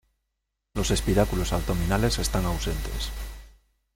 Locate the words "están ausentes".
2.17-3.11